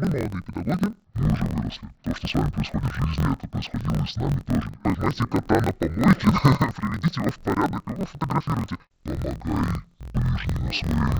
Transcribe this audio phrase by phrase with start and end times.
[0.00, 1.88] Мы молодые педагоги, мы уже выросли.
[2.02, 4.70] То, что с вами происходит в жизни, это происходило и с нами тоже.
[4.82, 6.28] Поймайте кота на помойке,
[6.76, 8.78] приведите его в порядок, его фотографируйте.
[9.04, 9.89] Помогай
[10.72, 11.12] своему.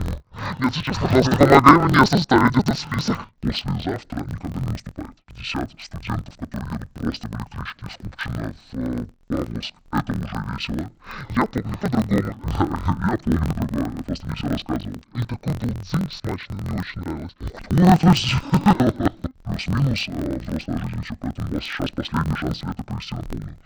[0.58, 3.18] Нет, сейчас, пожалуйста, помогай мне составить этот список.
[3.40, 5.10] Послезавтра никогда не наступает.
[5.26, 9.74] 50 студентов, которые едут просто в электричке из Купчино в э, Павловск.
[9.92, 10.90] Это уже весело.
[11.30, 12.18] Я помню по-другому.
[13.10, 14.96] Я помню другое, я просто не все рассказывал.
[15.14, 17.36] И такой был дзынь смачный, мне очень нравилось.
[17.38, 23.14] Кто это Плюс-минус э, взрослая жизнь все, поэтому у вас сейчас последний шанс лето провести
[23.14, 23.56] на полную.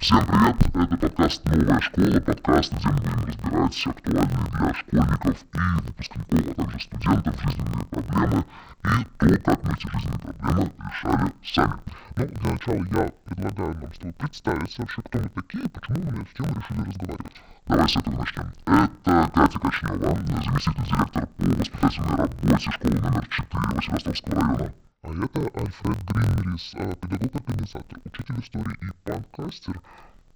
[0.00, 0.56] Всем привет!
[0.74, 6.54] Это подкаст «Новая школа», подкаст, где мы будем разбирать актуальные для школьников и выпускников, а
[6.54, 8.44] также студентов жизненные проблемы
[8.82, 11.74] и то, как мы эти жизненные проблемы решали сами.
[12.16, 16.12] Ну, для начала я предлагаю нам с тобой представиться вообще, кто мы такие, почему мы
[16.12, 17.42] на эту тему решили разговаривать.
[17.66, 18.52] Давай с этого начнем.
[18.64, 24.72] Это Катя Кочнева, заместитель директора по воспитательной работе школы номер 4 Василовского района.
[25.02, 29.80] А это Альфред Гринрис, а, педагог-организатор, учитель истории и подкастер.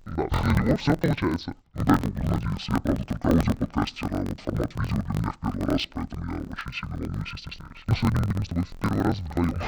[0.07, 1.55] Да, у него все получается.
[1.75, 5.39] Ну дай бог надеяться, я правда только аудиоподкастер, а вот формат видео для меня в
[5.39, 7.85] первый раз, поэтому я очень сильно волнуюсь и стесняюсь.
[7.87, 9.55] Ну сегодня мы будем с тобой в первый раз вдвоем.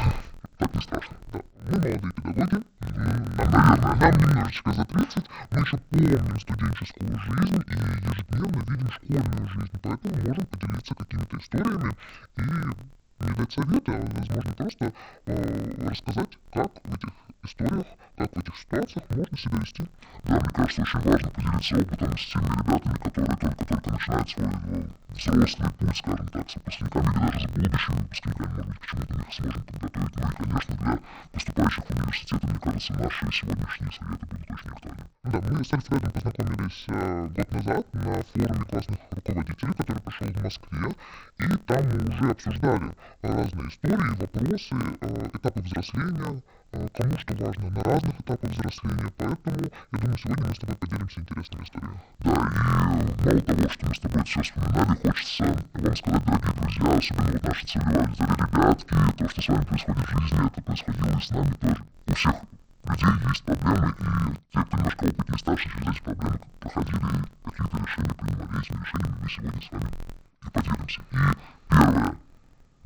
[0.58, 1.16] Так не страшно.
[1.34, 1.40] Да.
[1.66, 8.08] Мы молодые педагоги, нам, наверное, нам немножечко за 30, мы еще помним студенческую жизнь и
[8.08, 11.94] ежедневно видим школьную жизнь, поэтому можем поделиться какими-то историями
[12.38, 14.92] и не дать советы, а возможно просто
[15.26, 17.86] э, рассказать, как в этих историях,
[18.16, 19.84] как в этих ситуациях можно себя вести.
[20.24, 24.88] Да, мне кажется, очень важно поделиться опытом с теми ребятами, которые только-только начинают свой э,
[25.10, 29.14] взрослый путь, скажем так, с выпускниками или даже с будущими выпускниками, может быть, к чему-то
[29.14, 30.16] мы их сможем подготовить.
[30.16, 30.98] Ну и, конечно, для
[31.32, 35.04] поступающих в университет, мне кажется, наши сегодняшние советы будут очень актуальны.
[35.24, 40.42] Да, мы с Альфредом познакомились э, год назад на форуме классных руководителей, который прошел в
[40.42, 40.94] Москве,
[41.38, 46.42] и там мы уже обсуждали разные истории, вопросы, э, этапы взросления,
[46.76, 49.56] э, кому что важно на разных этапах взросления, поэтому,
[49.92, 52.00] я думаю, сегодня мы с тобой поделимся интересными историями.
[52.20, 55.44] Да, и мало того, что мы с тобой все вспоминали, хочется
[55.74, 60.10] вам сказать, дорогие друзья, особенно вот наши целевые ребятки, то, что с вами происходит в
[60.10, 61.84] жизни, это происходило и с нами тоже.
[62.06, 62.34] У всех
[62.88, 67.76] людей есть проблемы, и те, кто немножко опытнее старше, через эти проблемы проходили и какие-то
[67.78, 68.60] решения принимали.
[68.60, 69.90] Этими решениями мы сегодня с вами
[70.44, 71.00] и поделимся.
[71.10, 71.16] И
[71.68, 72.14] первое,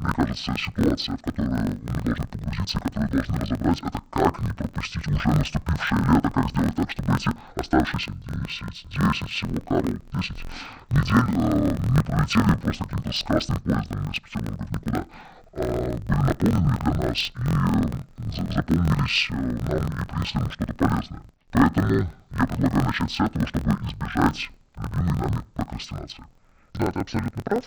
[0.00, 5.06] мне кажется, ситуация, в которую мы должны погрузиться, которую должны разобрать, это как не пропустить
[5.06, 10.44] уже наступившее лето, как сделать так, чтобы эти оставшиеся 10, 10 всего, Карл, 10
[10.90, 15.04] недель э, не пролетели просто каким-то с красным поездом из Петербурга в никуда,
[15.52, 17.32] а были наполнены для нас
[18.38, 21.20] и запомнились э, нам и принесли нам что-то полезное.
[21.50, 26.24] Поэтому я предлагаю начать с этого, чтобы избежать любимой нами прокрастинации.
[26.74, 27.64] Да, ты абсолютно прав.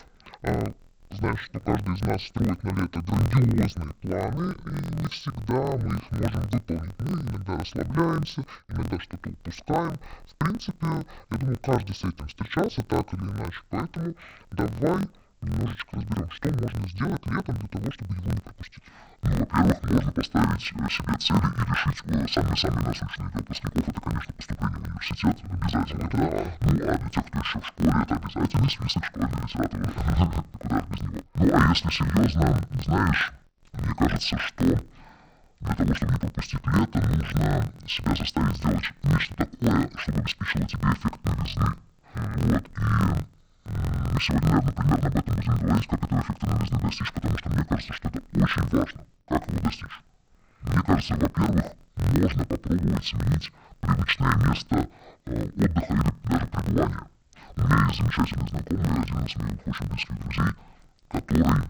[1.17, 6.11] Знаешь, что каждый из нас строит на лето грандиозные планы, и не всегда мы их
[6.11, 6.99] можем выполнить.
[6.99, 9.93] Мы иногда расслабляемся, иногда что-то упускаем.
[10.25, 10.87] В принципе,
[11.29, 14.15] я думаю, каждый с этим встречался так или иначе, поэтому
[14.51, 15.07] давай
[15.45, 18.83] немножечко разберем, что можно сделать летом для того, чтобы его не пропустить.
[19.23, 23.87] Ну, во-первых, можно поставить себе цели и решить самые-самые насущные для выпускников.
[23.87, 26.17] Это, конечно, поступление в университет, обязательно, да.
[26.61, 29.83] Ну, а для тех, кто еще в школе, это обязательный список школьной литературы.
[30.59, 31.21] Куда без него.
[31.35, 33.33] Ну, а если серьезно, знаешь,
[33.73, 39.89] мне кажется, что для того, чтобы не пропустить лето, нужно себя заставить сделать нечто такое,
[39.97, 41.65] чтобы обеспечило тебе эффект новизны.
[42.13, 43.32] Вот, и
[43.65, 47.49] мы сегодня, наверное, примерно об этом будем говорить, как этого эффекта новизны достичь, потому что
[47.49, 50.01] мне кажется, что это очень важно, как его достичь.
[50.61, 51.65] Мне кажется, во-первых,
[51.95, 54.89] можно попробовать сменить привычное место
[55.25, 56.99] э, отдыха или даже пребывания.
[57.55, 60.53] У меня есть замечательный знакомый, один из моих очень близких друзей,
[61.09, 61.63] который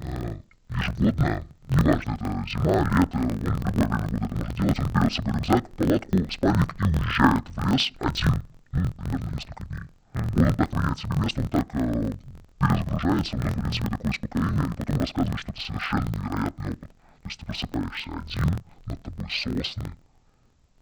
[0.00, 0.36] э,
[0.70, 5.12] ежегодно, неважно, это зима, лето, он в любое время года это может делать, он берет
[5.12, 8.42] с собой рюкзак, палатку, спальник и уезжает в лес один,
[8.72, 9.93] ну, примерно несколько дней.
[10.14, 12.12] Он так меняет себе место, он так э,
[12.58, 16.90] перезагружается, он находит себе такое успокоение, и потом рассказывает что-то совершенно невероятный опыт.
[16.90, 19.90] То есть ты просыпаешься один, над тобой сосны,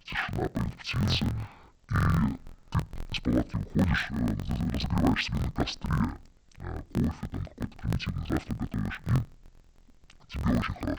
[0.05, 2.39] тишина, поют птицы, и ты
[3.11, 4.15] из палатки уходишь, э,
[4.75, 5.95] разогреваешь себе на костре
[6.59, 9.01] э, кофе, там какой-то примитивный завтрак готовишь,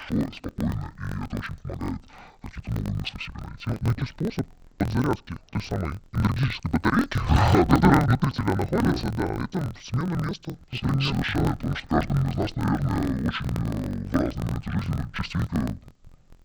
[0.07, 2.01] хорошо, спокойно, и это очень помогает
[2.41, 3.69] какие-то новые мысли себе найти.
[3.69, 4.47] Ну, найти способ
[4.77, 7.17] подзарядки той самой энергетической батарейки,
[7.69, 10.55] которая внутри тебя находится, да, это смена места.
[10.71, 15.57] Совершенно, потому что каждому из нас, наверное, очень э, в разные моменты жизни частенько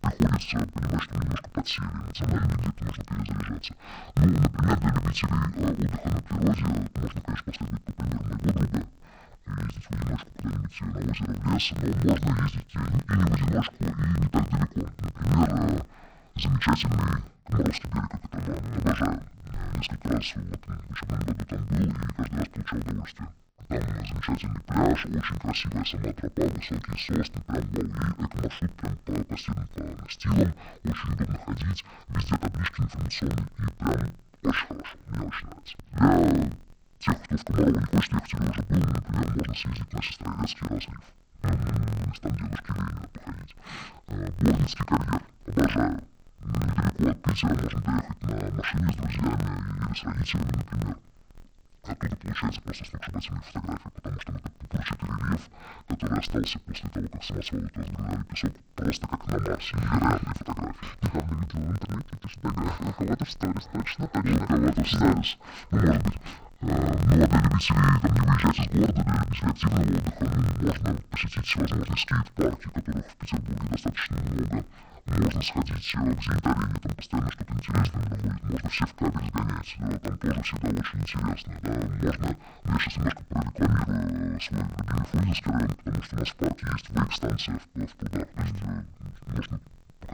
[0.01, 3.75] приходится понимать, что немножко подсели эмоционально, где-то нужно перезаряжаться.
[4.17, 6.65] Ну, например, для любителей отдыха на природе
[6.95, 8.87] можно, конечно, последовать по примеру моего друга,
[9.57, 12.79] ездить в одиночку куда-нибудь на озеро, в лес, но можно ездить и
[13.17, 14.81] не в одиночку, и не так далеко.
[14.99, 15.85] Например,
[16.37, 19.23] замечательный Комаровский берег, о котором обожаю.
[19.77, 23.29] Несколько раз вот, в учебном году там был и каждый раз получал удовольствие.
[23.69, 29.13] Там замечательный пляж, очень красивая сама тропа, высокие сосны, прям вау, и экомаршрут прям по,
[29.25, 30.55] по всем по настилам,
[30.85, 34.11] очень удобно ходить, везде таблички информационные, и прям
[34.43, 35.77] очень хорошо, мне очень нравится.
[35.93, 36.68] Для
[36.99, 40.67] тех, кто в Комарово не хочет ехать или уже был, например, можно съездить на Сестрорецкий
[40.69, 41.01] разлив,
[42.07, 43.57] местам дедушки Ленина походить.
[44.41, 46.03] Борницкий карьер, обожаю.
[46.41, 50.97] Недалеко от Питера можно доехать на машине с друзьями или с родителями, например
[51.93, 55.49] оттуда получается просто сногсшибательные фотографии, потому что ну, как пупырчатый рельеф,
[55.89, 60.87] который остался после того, как самосвалы разгружали песок, просто как на Марсе, невероятные фотографии.
[61.03, 64.45] Недавно видел в интернете эти фотографии, у кого-то в сторис, точно, точно.
[64.45, 65.39] У кого-то в сторис,
[65.71, 66.21] ну, может быть.
[66.61, 70.95] Ну, а для любителей там, не выезжать из города, для любителей активного отдыха, ну, можно
[71.11, 74.65] посетить всевозможные скейт-парки, которых в Петербурге достаточно много.
[75.07, 79.99] Можно сходить в зенитарение, там постоянно что-то интересное проходит, можно все в кабель сгонять, да,
[80.01, 81.71] там тоже всегда очень интересно, да,
[82.03, 86.35] можно, ну, я сейчас немножко прорекламирую свой любимый Фрунзенский район, потому что у нас в
[86.35, 88.55] парке есть вейк-станция в, в прудах, то есть
[89.29, 89.61] можно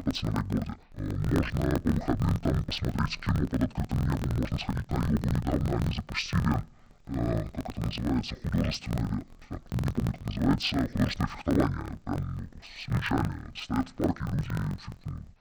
[0.05, 4.97] покататься на вейкборде, можно по выходным там посмотреть кино под открытым небом, можно сходить на
[4.97, 6.65] йогу, недавно они запустили
[7.07, 13.95] как это называется, художественное, не помню, как называется, художественное фехтование, прям с мечами, стоят в
[13.95, 14.51] парке люди,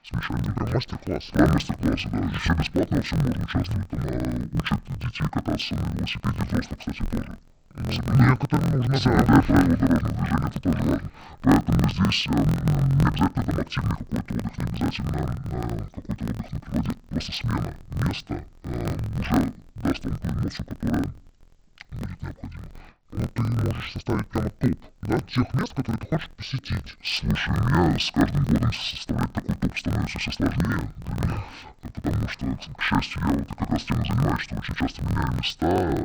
[0.04, 0.54] с мечами.
[0.54, 1.24] Прям мастер-класс.
[1.31, 6.80] Прям мастер-классы, да, все бесплатно, все можно участвовать, там, учат детей кататься на велосипеде, взрослых,
[6.80, 7.38] кстати, тоже.
[7.75, 9.41] Некоторым нужно, да.
[9.41, 11.09] правила дорожного движения, это тоже важно.
[11.41, 15.11] Поэтому здесь не обязательно там активный какой-то отдых, не обязательно
[15.91, 17.73] какой-то отдых на природе, просто смена
[18.07, 18.43] места
[19.19, 22.63] уже даст вам ту эмоцию, которая будет необходимо.
[23.13, 26.98] Ты можешь составить прямо топ, да, тех мест, которые ты хочешь посетить.
[27.04, 31.44] Слушай, у меня с каждым годом составлять такой топ становится все сложнее для меня,
[31.81, 35.31] потому что, к счастью, я вот как раз тем и занимаюсь, что очень часто меняю
[35.38, 35.95] места и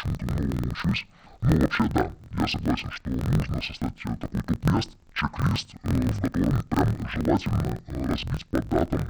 [0.00, 1.06] чему-то новому учусь.
[1.40, 7.78] Ну, вообще, да, я согласен, что нужно составить такой топ-мест, чек-лист, в котором прям желательно
[8.06, 9.00] разбить по датам,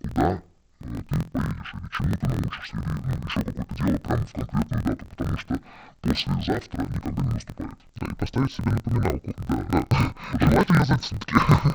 [0.00, 0.40] куда
[0.78, 5.06] ты поедешь, или чему ты научишься, или ну, еще какое-то дело прямо в конкретную дату,
[5.06, 5.60] потому что
[6.00, 7.78] послезавтра никогда не наступает.
[7.96, 9.34] Да, и поставить себе напоминалку.
[9.48, 10.14] Да, да.
[10.38, 11.34] Желательно за сутки.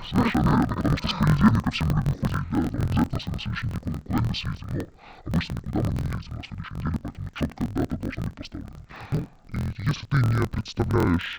[0.10, 3.68] Совершенно верно, потому что с понедельника все мы любим худеть, да, там обязательно на следующей
[3.68, 4.80] неделе куда-нибудь съездим, но
[5.26, 8.80] обычно никуда мы не ездим на следующей неделе, поэтому четкая дата должна быть поставлена.
[9.12, 11.38] Ну, и если ты не представляешь,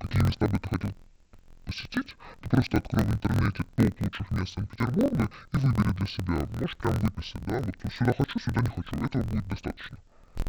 [0.00, 0.94] какие места бы ты хотел
[1.64, 6.48] посетить, то просто открой в интернете топ лучших мест Санкт-Петербурга и выбери для себя.
[6.52, 9.04] Можешь прям выписать, да, вот сюда хочу, сюда не хочу.
[9.04, 9.98] Этого будет достаточно.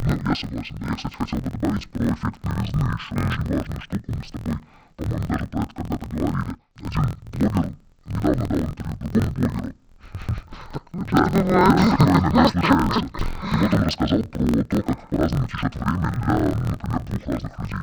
[0.04, 0.88] Ну, я согласен, да.
[0.88, 4.04] Я, кстати, хотел бы добавить про эффект новизны еще очень важную штуку.
[4.08, 4.54] Мы с тобой,
[4.96, 6.56] по-моему, даже про это когда-то говорили.
[6.84, 7.76] Один блогер
[8.06, 9.76] недавно дал интервью другому блогеру.
[11.12, 11.98] Да, бывает.
[11.98, 13.35] Такое иногда случается.
[13.66, 17.80] Вот он рассказал про то, как по-разному течет время для, например, двух разных людей.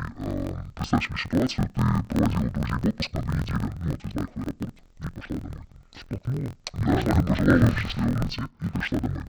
[0.76, 4.40] Представь себе ситуацию, ты проводила друзей в отпуск на две недели, ну, отвезла их в
[4.42, 5.66] аэропорт и пошла домой.
[5.90, 6.50] Всплакнула.
[6.72, 9.24] Да, пожелала им счастливой найти и пришла домой.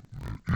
[0.47, 0.51] И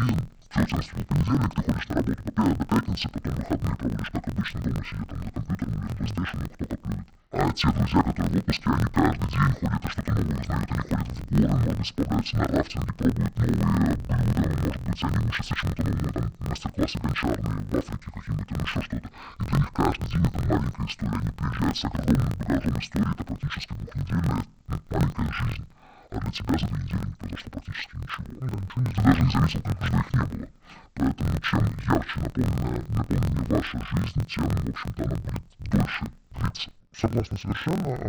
[0.50, 4.10] все, у тебя наступил понедельник, ты ходишь на работу до, до пятницы, потом выходные проводишь,
[4.12, 7.08] как обычно, дома сидя там за компьютером или в PlayStation, кто как любит.
[7.30, 10.80] А те друзья, которые в отпуске, они каждый день ходят и что-то новое узнают, они
[10.80, 15.56] ходят в горы, может быть, справляются на рафтинге, пробуют новые блюда, может быть, они учатся
[15.56, 19.10] чему-то новому, там, мастер-классы гончарные в Африке какие-нибудь, или еще что-то.
[19.39, 23.24] И для них каждый день это маленькая история, они приезжают с огромным багажом истории, это
[23.24, 25.66] практически двухнедельная ну, маленькая жизнь.
[26.10, 28.26] А для тебя за две недели не произошло практически ничего.
[28.40, 30.48] Да, ничего не Ты даже не заметил, что их не было.
[30.94, 36.72] Поэтому чем ярче наполнена, наполнена ваша жизнь, тем, в общем-то, она будет дольше длиться.
[36.96, 38.00] Согласна совершенно.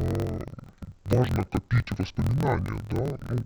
[1.04, 3.38] Важно копить воспоминания, да, ну,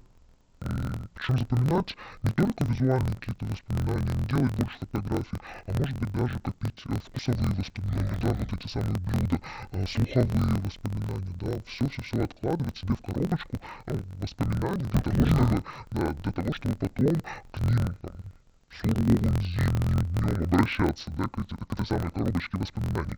[1.14, 6.38] причем запоминать не только визуальные какие-то воспоминания, не делать больше фотографий, а может быть даже
[6.40, 9.40] копить вкусовые воспоминания, да, вот эти самые блюда,
[9.86, 16.32] слуховые воспоминания, да, все-все-все откладывать себе в коробочку ну, воспоминаний для того, чтобы, да, для
[16.32, 17.14] того, чтобы потом
[17.52, 18.12] к ним там,
[18.80, 23.16] суровым зимним днем обращаться, да, к, эти, к этой самой коробочке воспоминаний.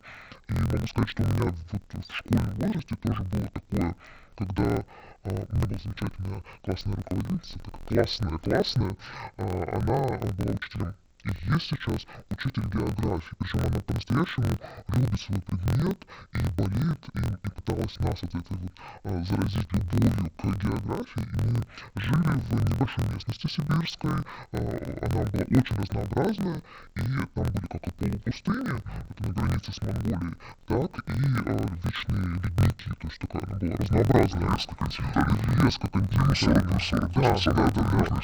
[0.48, 3.96] И могу сказать, что у меня вот в школьном возрасте тоже было такое,
[4.36, 4.84] когда
[5.24, 8.96] а, была замечательная классная руководительница, так классная, классная,
[9.36, 14.46] а, она была учителем и есть сейчас учитель географии, причем она по-настоящему
[14.88, 15.98] любит свой предмет
[16.32, 18.72] и болеет им, и пыталась нас вот этой вот
[19.04, 21.62] а, заразить любовью к географии, и мы
[21.96, 24.12] жили в небольшой местности сибирской,
[24.52, 24.58] а,
[25.02, 26.62] она была очень разнообразная,
[26.96, 27.00] и
[27.34, 31.12] там были как и полупустыни, это на границе с Монголией, так и
[31.46, 34.50] а, вечные ледники, то есть такая она была разнообразная.
[34.50, 35.64] Леска континентальная.
[35.64, 36.80] Леска континентальная.
[36.80, 38.14] 40 Да, плюс 40, да, да, да,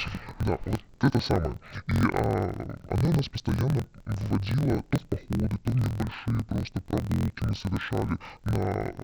[0.41, 1.59] да, вот это самое.
[1.89, 7.55] И а, она нас постоянно вводила то в походы, то в небольшие просто прогулки мы
[7.55, 8.95] совершали, на,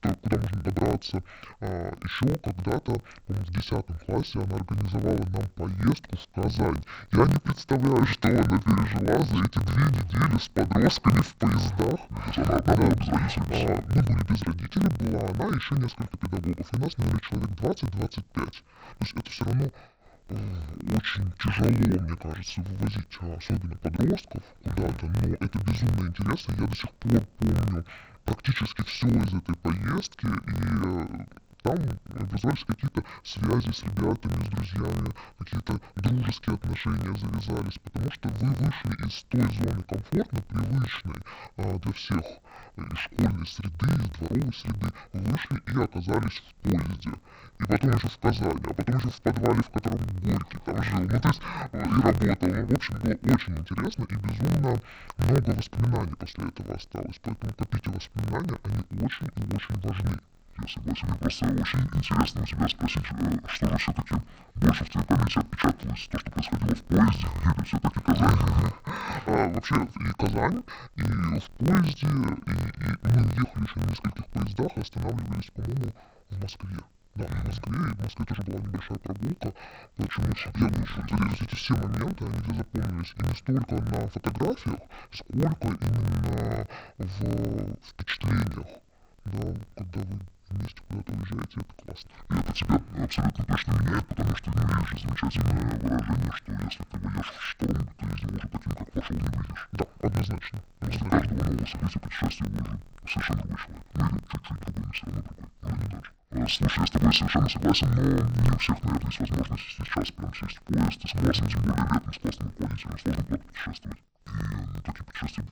[0.00, 1.22] то, куда можно добраться.
[1.60, 6.82] А, еще когда-то, в 10 классе она организовала нам поездку в Казань.
[7.12, 12.00] Я не представляю, что она пережила за эти две недели с подростками в поездах.
[12.36, 13.66] Она одна была без родителей.
[13.68, 16.66] А, мы были без родителей, была она еще несколько педагогов.
[16.72, 18.22] И нас, наверное, человек 20-25.
[18.34, 19.70] То есть это все равно
[20.28, 26.54] очень тяжело, мне кажется, вывозить, а, особенно подростков куда-то, но это безумно интересно.
[26.58, 27.84] Я до сих пор помню
[28.24, 31.26] практически все из этой поездки, и э,
[31.62, 31.76] там
[32.20, 39.06] образовались какие-то связи с ребятами, с друзьями, какие-то дружеские отношения завязались, потому что вы вышли
[39.06, 41.22] из той зоны комфортно, привычной
[41.56, 42.24] а, для всех,
[42.76, 47.10] из школьной среды, из дворовой среды, вы вышли и оказались в поезде.
[47.60, 51.00] И потом еще в Казани, а потом еще в подвале, в котором Горький там жил,
[51.00, 51.40] ну то есть
[51.72, 52.48] э, и работал.
[52.48, 54.80] Ну, в общем, было очень интересно и безумно
[55.18, 57.20] много воспоминаний после этого осталось.
[57.22, 60.18] Поэтому копите воспоминания, они очень и очень важны.
[60.60, 61.08] Я согласен.
[61.08, 64.14] Мне просто очень интересно у тебя спросить, э, что же все-таки
[64.54, 66.08] больше в твоей памяти отпечаталось?
[66.10, 68.38] То, что происходило в поезде, или все-таки Казань?
[69.26, 70.62] А, вообще и Казань,
[70.96, 75.92] и в поезде, и, и мы ехали еще на нескольких поездах останавливались, по-моему,
[76.30, 76.78] в Москве.
[77.14, 79.54] Да, в Москве, и в Москве тоже была небольшая прогулка,
[79.96, 84.80] почему я вот эти все моменты, они мне запомнились, и не столько на фотографиях,
[85.12, 86.66] сколько именно
[86.98, 88.66] в впечатлениях,
[89.24, 90.18] да, когда вы
[90.50, 92.10] вместе куда-то уезжаете, это классно.
[92.30, 96.82] И это тебя абсолютно точно меняет, потому что ну, есть же замечательное выражение, что если
[96.84, 99.68] ты войдешь в шторм, ты из него уже таким, как вошел, не выйдешь.
[99.72, 100.58] Да, однозначно.
[100.80, 103.84] После каждого нового события, путешествия вы уже совершенно другой человек.
[103.94, 105.48] Ну или чуть-чуть другой, но все равно другой.
[105.62, 106.12] Но не так же.
[106.30, 108.02] Э, Слушай, я с тобой совершенно согласен, но
[108.42, 111.62] не у всех, наверное, есть возможность сейчас прям сесть в поезд и с классом, тем
[111.62, 113.98] более летом, с классным руководителем, сложно куда-то путешествовать.
[114.26, 115.44] И ну, такие путешествия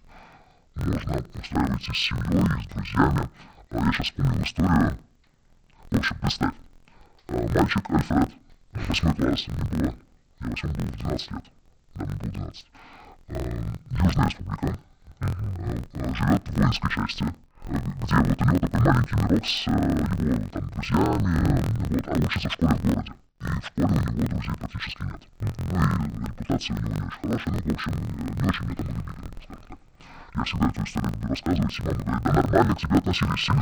[0.74, 3.28] можно устраивать и с семьей, и с друзьями.
[3.72, 4.98] А я сейчас вспомнил историю.
[5.90, 6.54] В общем, представь,
[7.28, 8.30] а, мальчик Альфред,
[8.72, 9.94] восьмой класс, мне было,
[10.40, 11.44] я восьмой был в 12 лет,
[11.94, 12.66] да, мне было 12.
[13.28, 13.34] А,
[14.04, 14.78] Южная республика,
[15.20, 15.26] а,
[16.14, 17.24] живет в воинской части,
[17.66, 22.52] где вот у него такой маленький мирок с его там друзьями, вот, а учится в
[22.52, 23.12] школе в городе.
[23.40, 25.22] И в школе у него друзей практически нет.
[25.40, 27.92] Ну и репутация у него не очень хорошая, но в общем
[28.38, 29.01] не очень меня там
[30.34, 33.48] Я всегда эту историю буду рассказывать, и мама говорит, да нормально к тебе относились.
[33.48, 33.58] Нет,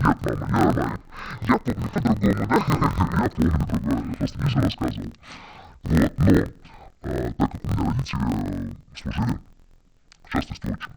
[0.00, 1.00] мама, не нормально.
[1.42, 2.54] Я помню по-другому, да?
[3.24, 5.12] Я помню другое, я просто не рассказывал.
[5.82, 6.32] Вот, но,
[7.02, 9.38] а, так как у меня родители служили,
[10.24, 10.92] в частности отчим,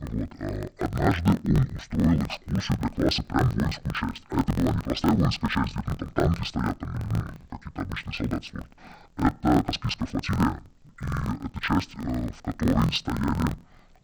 [0.00, 4.24] вот, а, однажды он устроил экскурсию для класса прям в воинскую часть.
[4.30, 6.90] А это была не простая воинская часть, где ну, там танки стоят, там,
[7.50, 8.70] ну, какие-то обычные солдаты служат.
[9.18, 10.60] Это Каспийская флотилия,
[11.00, 13.54] и это часть, э, в которой стояли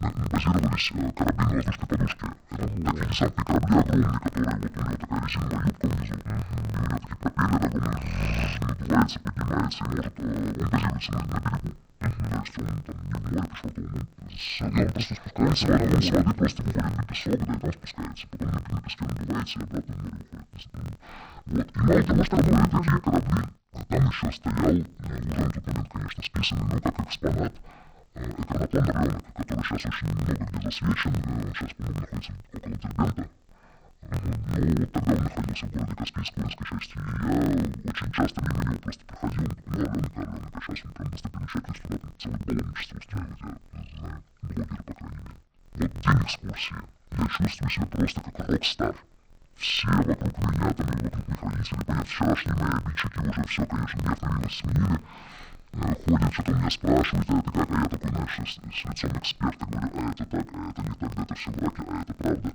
[0.01, 2.27] базировались э, корабли на воздушной подушке.
[2.51, 6.81] Это такие десантные корабли огромные, которые вот у него такая резиновая юбка внизу, и у
[6.81, 8.01] него такие пропеллеры огромные,
[8.61, 11.77] надувается, поднимается, и может, э, он базируется на, на берегу.
[12.01, 15.95] То есть он там не в море пошел, то он с, он просто спускается, он,
[15.95, 19.05] он с воды просто выходит на песок, да, и там спускается, потом на, на песке
[19.05, 20.99] надувается и обратно в море выходит.
[21.45, 23.43] Вот, и мало того, что были такие корабли,
[23.89, 27.53] там еще стоял, ну, уже на тот момент, конечно, списанный, но как экспонат,
[28.15, 33.29] Экраноплан Орленок, который сейчас очень много где засвечен, он сейчас, по-моему, находится около Дербента.
[34.03, 37.01] Но вот тогда он находился в городе Каспийской воинской части, и
[37.85, 41.83] я очень часто мимо него просто проходил, ну, Орленок, Орленок, а сейчас он прям достопримечательность,
[41.83, 43.39] туда целое паломничество устраивает,
[43.73, 45.37] я знаю, блогеры, по крайней мере.
[45.75, 46.77] Вот день экскурсии,
[47.13, 48.95] я чувствую себя просто как рок-стар.
[49.57, 54.01] Все вокруг меня, там, и вокруг моих родителей, понятно, вчерашние мои обидчики уже все, конечно,
[54.03, 55.01] на милость сменили,
[55.73, 59.67] ходят, что-то меня спрашивают, а это как, а я такой, знаешь, с, с лицом эксперта
[59.67, 62.53] говорю, а это так, а это не так, да это все враки, а это правда.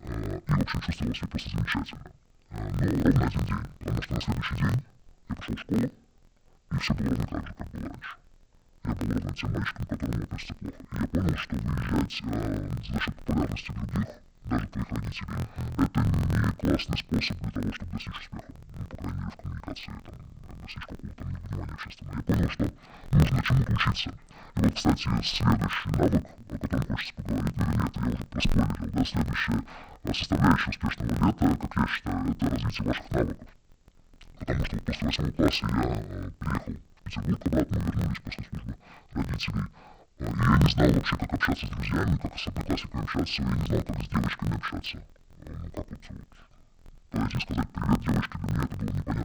[0.00, 2.02] И, в общем, чувствовал себя просто замечательно.
[2.50, 4.84] Но ровно один день, потому что на следующий день
[5.28, 5.92] я пошел в школу,
[6.72, 8.16] и все было ровно так же, как было раньше.
[8.84, 10.76] Я был ровно тем мальчиком, к которому относятся плохо.
[10.92, 14.08] И я понял, что выезжать э, за счет популярности других,
[14.44, 15.28] даже твоих родителей,
[15.76, 18.52] это не классный способ для того, чтобы достичь успеха.
[18.78, 20.14] Ну, по крайней мере, в коммуникации, там,
[20.66, 22.16] достичь какого-то невнимания общественного.
[22.16, 22.72] Я понял, что
[23.12, 24.10] нужно чему-то учиться.
[24.56, 29.04] И вот, кстати, следующий навык, о котором хочется поговорить, наверное, это я уже проспойлерил, да,
[29.04, 29.62] следующая
[30.14, 33.48] составляющая успешного лета, как я считаю, это развитие ваших навыков.
[34.38, 38.44] Потому что вот после восьмого класса я э, приехал в Петербург, обратно мы вернулись после
[38.50, 38.76] службы
[39.12, 39.64] родителей.
[40.18, 43.66] И я не знал вообще, как общаться с друзьями, как с одноклассниками общаться, я не
[43.66, 45.02] знал, как с девочками общаться.
[45.44, 46.26] Ну, как вот, вот
[47.10, 48.35] подойти и сказать привет девочке,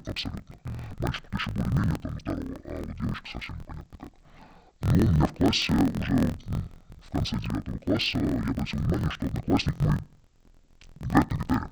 [0.08, 0.56] абсолютно.
[1.00, 4.12] Мальчику еще более-менее там здорово, а вот девочке совсем непонятно как.
[4.82, 6.36] Но у меня в классе уже
[7.06, 10.00] в конце девятого класса я обратил внимание, что одноклассник мой
[11.00, 11.70] играет на гитаре.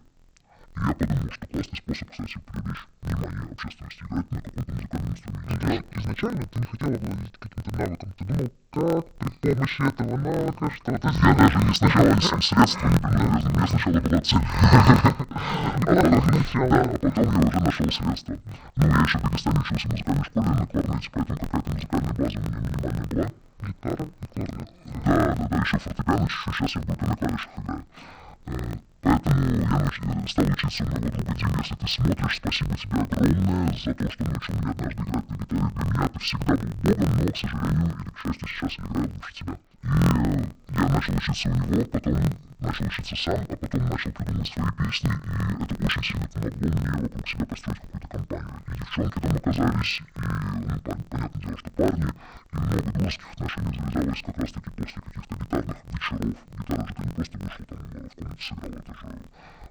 [0.75, 5.57] И я подумал, что классный способ, кстати, привлечь внимание общественности играть на каком-то музыкальном инструменте.
[5.57, 11.12] Да, изначально ты не хотел овладеть каким-то навыком, ты думал, как помощи этого навыка что-то
[11.24, 14.39] Я даже не сначала не средства не придумал, я сначала была цель.
[15.88, 18.38] А потом я уже нашел средства.
[18.75, 22.39] Ну, я еще в Дагестане учился в музыкальной школе на кларнете, поэтому какая-то музыкальная база
[22.39, 23.25] у меня минимальная была.
[23.62, 24.69] Гитара и кларнет.
[25.05, 27.84] Да, да, да, еще фортепиано чуть-чуть, сейчас я группе на клавишах играю.
[30.27, 31.57] Стал учиться у моего друга Димы.
[31.59, 35.61] Если ты смотришь, спасибо тебе огромное за то, что научил меня однажды играть на гитаре.
[35.75, 39.11] Для меня ты всегда был богом, но, к сожалению, или к счастью, сейчас я играю
[39.13, 39.57] лучше тебя.
[39.81, 39.87] И
[40.77, 42.17] я начал учиться у него, потом
[42.59, 47.01] начал учиться сам, а потом начал придумывать свои песни, и это очень сильно помогло мне
[47.01, 48.61] вокруг себя построить какую-то компанию.
[48.67, 50.79] И девчонки там оказались, и, ну,
[51.09, 56.35] понятное дело, что парни, и много дружеских отношений завязалось как раз-таки после каких-то гитарных вечеров.
[56.57, 59.07] Гитара же ты не просто вышел там в комнате сыграл, это же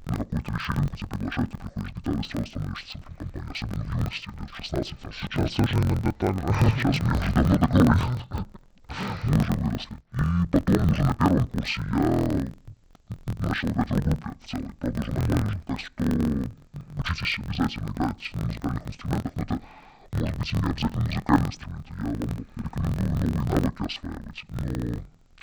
[0.08, 3.96] на какую-то вечеринку тебя приглашают, ты приходишь к гитаре, сразу становишься центром компании, особенно в
[3.96, 6.46] юности, лет 16, там, Сейчас тоже иногда так же.
[6.76, 7.84] Сейчас мне уже давно такого
[9.24, 9.96] Мы уже выросли.
[10.12, 15.12] И потом уже на первом курсе я начал играть в группе в целой, правда же
[15.12, 16.04] клавишах, так что
[16.98, 19.60] учитесь обязательно играть на музыкальных инструментах, но это
[20.12, 22.14] может быть и не обязательно музыкальные инструменты, я вам
[22.56, 24.58] рекомендую новые навыки осваивать, но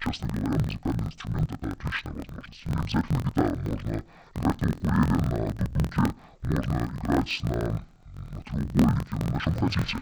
[0.06, 2.66] честно говоря, музыкальный инструмент это отличная возможность.
[2.66, 6.02] Не обязательно гитару, можно играть на укулеле, на дудуке,
[6.44, 7.86] можно играть на,
[8.36, 9.98] на треугольнике, на чем хотите.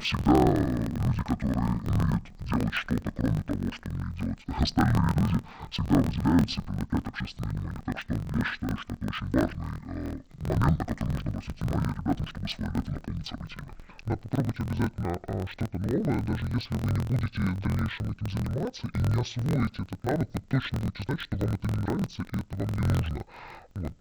[0.00, 6.60] Всегда люди, которые умеют делать что-то, кроме того, что умеют делать остальные люди, всегда выделяются
[6.60, 7.82] и привлекают общественное внимание.
[7.86, 11.94] Так что я считаю, что это очень важный э, момент, на который нужно обратить внимание
[11.96, 13.68] ребятам, чтобы свое лето наполнить событиями.
[14.04, 18.88] Да, попробуйте обязательно а, что-то новое, даже если вы не будете в дальнейшем этим заниматься
[18.88, 22.36] и не освоите этот навык, вы точно будете знать, что вам это не нравится и
[22.36, 23.24] это вам не нужно.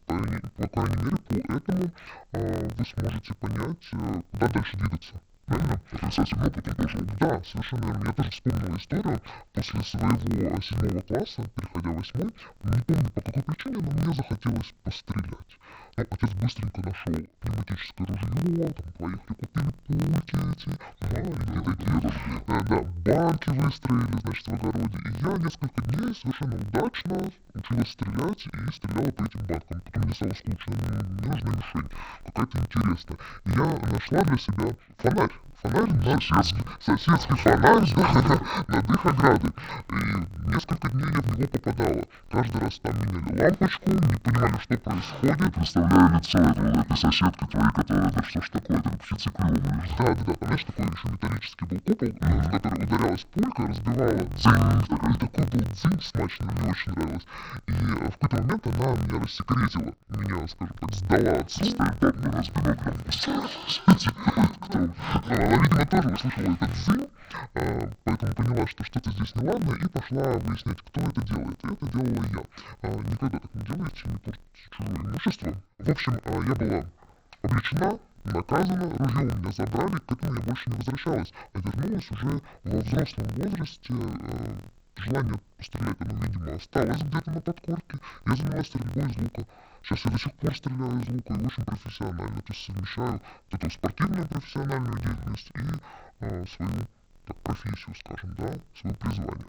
[0.06, 0.16] По,
[0.62, 1.92] по крайней мере, по этому
[2.34, 5.22] а, вы сможете понять, а, куда дальше двигаться.
[5.46, 5.82] Правильно?
[5.94, 8.06] Отрицательный опыт он тоже Да, совершенно верно.
[8.08, 9.22] Я тоже вспомнил историю
[9.54, 12.34] после своего седьмого класса, переходя в восьмой.
[12.64, 15.58] Не помню, по какой причине, но мне захотелось пострелять.
[15.98, 20.70] Отец быстренько нашел пневматическое ружье, там поехали, купили пульки эти,
[21.02, 22.02] маленькие такие,
[22.48, 24.98] да, да, банки выстроили, значит, в огороде.
[25.00, 29.82] И я несколько дней совершенно удачно училась стрелять и стреляла по этим банкам.
[29.82, 31.90] Потом мне стало скучно, мне нужна мишень,
[32.26, 33.18] какая-то интересная.
[33.46, 37.88] И я нашла для себя фонарь фонарь над соседский, соседский фонарь
[38.68, 39.52] над их оградой.
[39.90, 42.04] И несколько дней я в него попадала.
[42.32, 45.54] Каждый раз там меняли лампочку, не понимали, что происходит.
[45.54, 49.84] Представляю лицо этого, этой соседки твоей, которая, да что ж такое, это птицы клювные.
[49.98, 54.82] Да, да, да, понимаешь, такой еще металлический был купол, в который ударялась пулька, разбивала дзынь,
[54.88, 57.26] и такой был дзынь смачный, мне очень нравилось.
[57.68, 61.66] И в какой-то момент она меня рассекретила, меня, скажем так, сдала отцу.
[61.66, 62.94] Стоит бабка с биноклем.
[64.62, 64.90] Кто?
[65.50, 67.10] Видимо, тоже услышала этот дзынь,
[67.54, 71.64] а, поэтому поняла, что что-то здесь неладно, и пошла выяснять, кто это делает.
[71.64, 72.44] И это делала я.
[72.82, 75.54] А, никогда так не делайте, не портите чужое имущество.
[75.80, 76.86] В общем, а, я была
[77.42, 82.42] обличена, наказана, ружье у меня забрали, к этому я больше не возвращалась, а вернулась уже
[82.64, 83.94] во взрослом возрасте,
[85.02, 88.00] желание пострелять, оно, видимо, осталось где-то на подкорке.
[88.26, 89.44] Я занялась стрельбой из лука.
[89.84, 92.42] Сейчас я до сих пор стреляю из лука и очень профессионально.
[92.42, 95.60] То есть совмещаю вот эту спортивную профессиональную деятельность и
[96.20, 96.72] э, свою
[97.26, 99.46] так, профессию, скажем, да, свое призвание.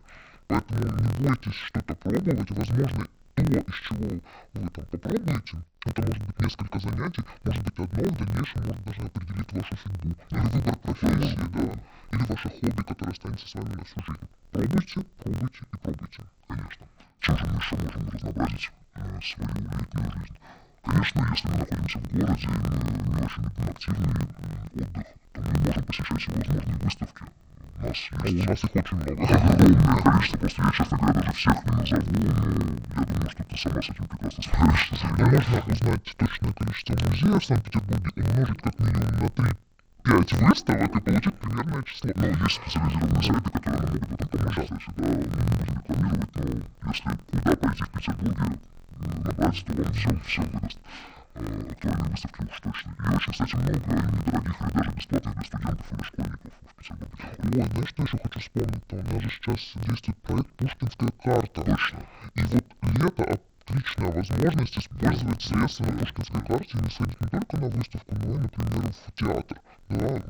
[0.47, 2.51] Поэтому не бойтесь что-то пробовать.
[2.51, 3.07] Возможно,
[3.45, 4.23] то, из чего вы
[4.71, 9.53] там попробуете, это может быть несколько занятий, может быть одно, в дальнейшем может даже определить
[9.53, 10.15] вашу судьбу.
[10.31, 14.29] Или выбор профессии, да, или ваше хобби, которое останется с вами на всю жизнь.
[14.51, 16.87] Пробуйте, пробуйте и пробуйте, конечно.
[17.21, 20.39] Чем же мы еще можем разнообразить э, свою летнюю жизнь?
[20.85, 24.27] Конечно, если мы находимся в городе, и мы не очень активный
[24.75, 27.25] отдых, то мы можем посещать всевозможные выставки,
[27.83, 28.47] нас есть...
[28.47, 29.23] У нас их очень много.
[29.35, 33.57] Огромное количество, просто я, честно говоря, даже всех не назову, но я думаю, что ты
[33.57, 34.97] сама с этим прекрасно справишься.
[35.19, 39.47] Но можно узнать точное количество музеев в Санкт-Петербурге, умножить как минимум на 3
[40.05, 42.11] 5 выставок и получить примерное число.
[42.15, 45.75] Ну, есть специализированные сайты, которые нам могут в этом помочь, значит, да, мы не будем
[45.75, 46.31] рекламировать,
[46.83, 48.59] но если куда пойти в Петербурге,
[48.99, 50.79] набрать, то вам все, все выдаст
[51.71, 52.95] актуальные выставки уж точно.
[52.99, 57.25] И очень, кстати, много недорогих или даже бесплатных для студентов или школьников в Петербурге.
[57.39, 58.93] Ой, знаешь, что еще хочу вспомнить?
[58.93, 61.63] У нас же сейчас действует проект «Пушкинская карта».
[61.63, 61.99] Точно.
[62.35, 67.57] И вот лето отличная возможность использовать средства на Пушкинской карте и не сходить не только
[67.57, 69.61] на выставку, но и, например, в театр.
[69.89, 70.23] Да,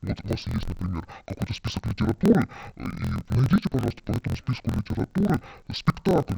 [0.00, 5.40] вот у вас есть, например, какой-то список литературы, и найдите, пожалуйста, по этому списку литературы
[5.74, 6.34] спектакль.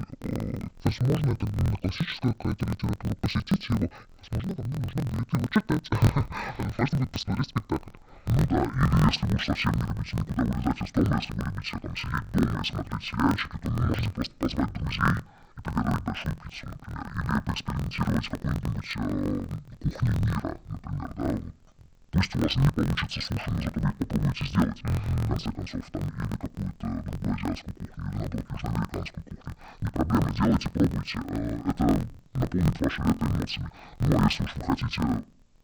[0.82, 3.90] Возможно, это именно классическая какая-то литература, посетите его.
[4.30, 5.90] Возможно, вам не нужно будет его читать.
[6.78, 7.90] Можно будет посмотреть спектакль.
[8.26, 11.78] Ну да, или если вы совсем не любите никуда вылезать из дома, если вы любите
[11.78, 15.24] там сидеть дома и смотреть сериальчики, то вы можете просто позвать друзей
[15.62, 19.46] приготовить большую пиццу, например, или поэкспериментировать какой-нибудь э,
[19.82, 21.42] кухней мира, например, да, вот
[22.14, 25.90] Пусть у вас не получится суши, но зато вы их попробуете сделать, в конце концов,
[25.90, 29.54] там, или какую-то другую азиатскую кухню, или наоборот, южноамериканскую кухню.
[29.80, 32.00] Не проблема, делайте, пробуйте, э, это
[32.34, 33.70] наполнит ваше лето эмоциями.
[33.98, 35.02] Ну, а если уж вы хотите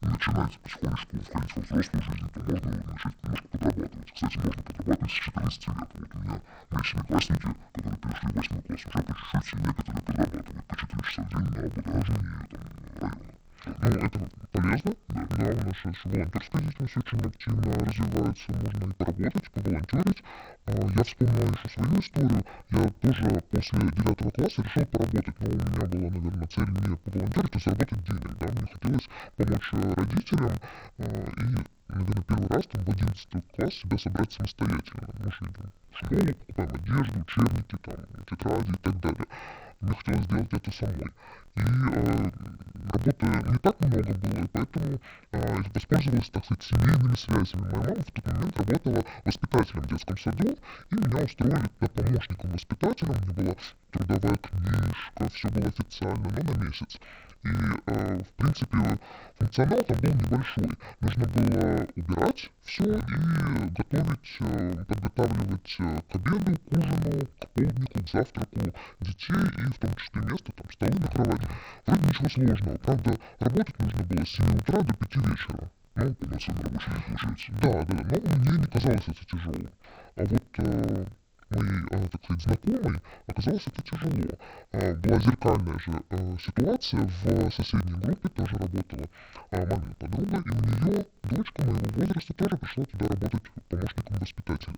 [0.00, 4.12] начинать потихонечку входить во взрослую жизнь, то можно начать немножко подрабатывать.
[4.12, 5.76] Кстати, можно подрабатывать с 14 лет.
[5.94, 10.64] Вот у меня мои семиклассники, которые перешли в восьмой класс, уже по чуть-чуть некоторые подрабатывают
[10.66, 12.46] по 4 часа в день на облагораживании
[13.00, 13.12] там,
[13.78, 14.00] района.
[14.00, 14.18] Ну, это
[14.52, 20.24] полезно, да, да, у нас еще волонтерская деятельность очень активно развивается, можно и поработать, поволонтерить.
[20.66, 25.54] А, я вспомнил еще свою историю, я тоже после девятого класса решил поработать, но у
[25.54, 30.52] меня была, наверное, цель не поволонтерить, а заработать денег, да, мне хотелось помочь родителям,
[30.98, 35.09] а, и, наверное, первый раз там в одиннадцатый класс себя собрать самостоятельно.
[35.23, 35.47] Мы шли
[35.91, 39.25] в школу, покупаем одежду, учебники, там, тетради и так далее.
[39.81, 41.11] Мне хотелось сделать это самой.
[41.55, 42.31] И э,
[42.91, 47.61] работы не так много было, поэтому э, воспользовалась, так сказать, семейными связями.
[47.61, 50.57] Моя мама в тот момент работала воспитателем в детском саду,
[50.91, 53.11] и меня устроили туда помощником воспитателя.
[53.11, 53.55] У меня была
[53.91, 56.99] трудовая книжка, все было официально, но на месяц.
[57.42, 58.76] И, э, в принципе,
[59.38, 60.68] функционал там был небольшой.
[61.00, 68.02] Нужно было убирать все и готовить, э, подготавливать э, к обеду, к ужину, к полднику,
[68.02, 71.48] к завтраку детей и в том числе место, там, столы накрывать.
[71.86, 72.76] Вроде ничего сложного.
[72.78, 75.70] Правда, работать нужно было с 7 утра до 5 вечера.
[75.94, 77.52] Ну, полноценный рабочий день получается.
[77.62, 79.70] Да, да, но мне не казалось это тяжелым.
[80.16, 81.06] А вот э,
[81.50, 84.38] моей, э, так сказать, знакомой оказалось это тяжело.
[84.72, 89.08] Э, была зеркальная же э, ситуация в соседней группе, тоже работала
[89.50, 94.76] мамина подруга, и у нее дочка моего возраста тоже пришла туда работать помощником воспитателя.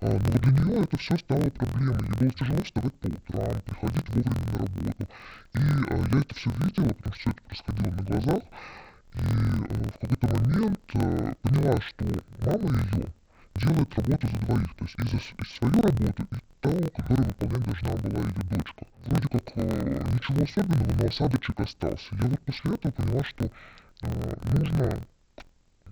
[0.00, 1.98] Но вот для нее это все стало проблемой.
[2.02, 5.08] Ей было тяжело вставать по утрам, приходить вовремя на работу.
[5.54, 5.58] И
[6.14, 8.42] я это все видела, потому что все это происходило на глазах.
[9.14, 10.80] И в какой-то момент
[11.40, 12.04] поняла, что
[12.44, 13.06] мама ее
[13.56, 17.64] делает работу за двоих, то есть и, за, и свою работу, и ту, которую выполнять
[17.64, 18.86] должна была ее дочка.
[19.06, 22.06] Вроде как э, ничего особенного, но осадочек остался.
[22.12, 24.08] Я вот после этого поняла, что э,
[24.56, 24.98] нужно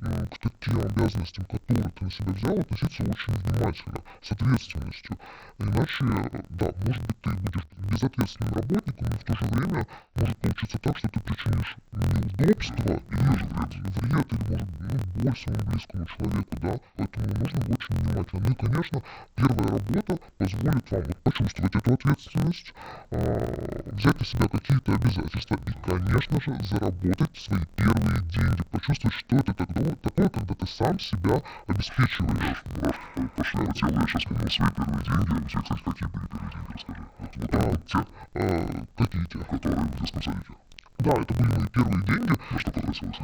[0.01, 5.19] к таким обязанностям, которые ты на себя взял, относиться очень внимательно, с ответственностью.
[5.59, 6.05] Иначе,
[6.51, 10.99] да, может быть, ты будешь безответственным работником, но в то же время может получиться так,
[10.99, 16.77] что ты причинишь неудобства или вред, вред или, может, ну, боль своему близкому человеку, да,
[16.97, 18.43] поэтому нужно быть очень внимательно.
[18.45, 19.03] Ну и, конечно,
[19.35, 22.75] первая работа позволит вам вот почувствовать эту ответственность,
[23.11, 29.37] э, взять на себя какие-то обязательства и, конечно же, заработать свои первые деньги, почувствовать, что
[29.37, 32.63] это тогда, такое, когда ты сам себя обеспечиваешь.
[32.77, 35.45] Мурашки пошли по телу, я сейчас вспомнил свои первые деньги.
[35.45, 37.07] У тебя, кстати, какие были первые деньги, расскажи.
[37.19, 37.99] Вот, вот, А, вот те,
[38.35, 39.39] э, какие те?
[39.39, 40.55] которые в детском садике.
[40.99, 42.39] Да, это были мои первые деньги.
[42.51, 43.17] На что потратилась?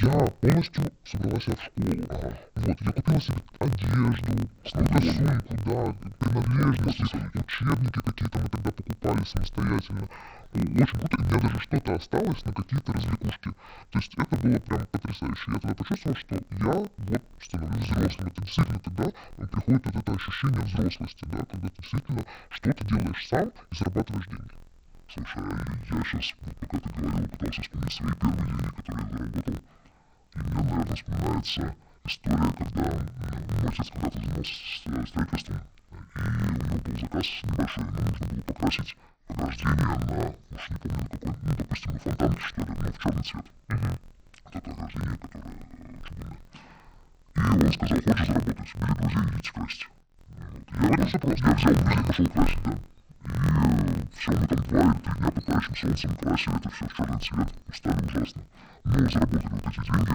[0.00, 2.06] Я полностью собрала в школу.
[2.08, 2.38] Ага.
[2.54, 10.08] Вот, я купила себе одежду, какую-то сумку, да, принадлежности, учебники какие-то мы тогда покупали самостоятельно.
[10.54, 13.50] Очень круто, у меня даже что-то осталось на какие-то развлекушки.
[13.90, 15.50] То есть это было прям потрясающе.
[15.52, 18.28] Я тогда почувствовал, что я вот становлюсь взрослым.
[18.28, 19.04] Это действительно тогда
[19.48, 24.52] приходит вот это ощущение взрослости, да, когда ты действительно что-то делаешь сам и зарабатываешь деньги.
[25.12, 29.54] Слушай, а я сейчас, пока ты говорил, пытался вспомнить свои первые деньги, которые я заработал.
[29.54, 36.98] И мне, наверное, вспоминается история, когда мой отец когда-то занимался строительством, и у него был
[36.98, 38.96] заказ небольшой, ему нужно было покрасить
[39.28, 42.98] ограждение на, уж не помню на какой, ну, допустим, на фонтанке, что ли, но в
[42.98, 43.46] черный цвет.
[44.44, 45.52] Вот это ограждение, которое
[46.04, 46.36] чугунное.
[47.34, 49.88] И он сказал, хочешь заработать, бери друзей, идите красить.
[50.70, 50.98] Вот.
[50.98, 51.46] Я, всё просто.
[51.46, 52.95] я взял друзей, пошел красить, да.
[54.16, 56.94] И все, мы там два или три дня под палящим солнцем красили это все в
[56.96, 58.42] черный цвет, устали ужасно.
[58.84, 60.12] Но заработали вот эти деньги.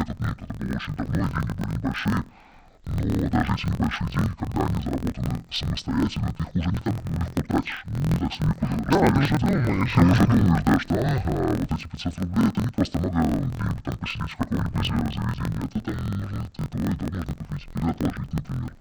[0.00, 2.24] этот, ну, это было очень давно, и деньги были небольшие,
[2.84, 7.42] но даже эти небольшие деньги, когда они заработаны самостоятельно, ты их уже не так легко
[7.42, 9.92] тратишь, не так с ними Да, ты уже думаешь.
[9.92, 13.82] Ты уже думаешь, да, что ага, вот эти 500 рублей, это не просто много денег
[13.82, 18.32] там посидеть в каком-нибудь заведении, это там можно, это, этого, этого можно купить или отложить,
[18.32, 18.72] например.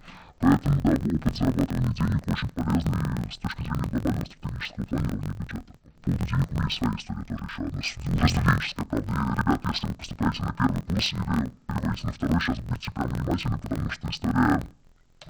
[0.41, 5.73] Поэтому, да, опыт зарабатывания денег очень полезный с точки зрения глобального стратегического планирования бюджета.
[6.01, 7.80] По поводу денег у меня есть своя история тоже еще одна,
[8.15, 9.13] уже студенческая, правда.
[9.13, 11.21] И, ребят, если вы поступаете на первый курс или
[11.67, 14.62] переводите на второй, сейчас будьте прям внимательны, потому что история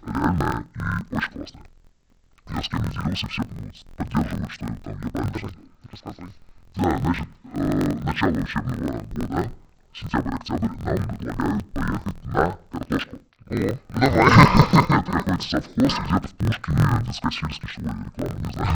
[0.08, 0.66] реальная
[1.12, 1.64] и очень классная.
[2.50, 3.44] Я с кем не делился, все
[3.98, 5.52] поддерживают, что там я правильно
[5.92, 6.32] Рассказывай.
[6.76, 9.52] Да, значит, э, начало учебного года,
[9.94, 13.20] сентябрь-октябрь, нам предлагают поехать на картошку.
[13.52, 14.32] О, ну давай.
[15.12, 18.72] Какой-то совхоз где-то в Пушкине, Дискосельский, ли, реклама, не знаю.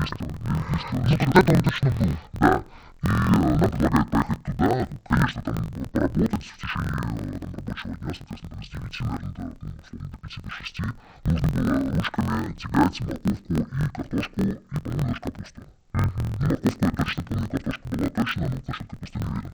[0.00, 0.30] Есть он,
[0.70, 1.00] есть он.
[1.08, 2.10] Ну, когда-то он точно был.
[2.34, 2.62] Да.
[3.02, 5.56] И э, нам предлагают поехать туда, конечно, там
[5.90, 10.08] поработать в течение э, там, рабочего дня, соответственно, там, с 9, наверное, до, ну, условно,
[10.08, 10.80] до 5 до 6.
[11.24, 15.62] Нужно было ручками тягать морковку и картошку, и, по-моему, даже капусту.
[15.94, 16.00] Ну,
[16.48, 19.52] морковку я точно помню, картошка была точно, но насчет капусты не уверен.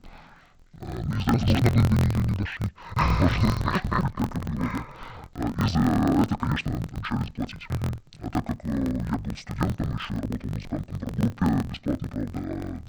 [0.81, 2.71] А, ну, из-за Возможно, вы до нее не дошли.
[2.95, 4.85] как и было, да.
[5.35, 5.79] А, И за
[6.23, 7.67] это, конечно, обещали заплатить.
[8.21, 8.67] А так как э,
[9.09, 11.27] я был студентом, еще и работал музыкантом в группе,
[11.69, 12.39] бесплатно, правда,